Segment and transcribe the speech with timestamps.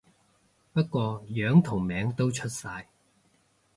[0.73, 2.87] 不過樣同名都出晒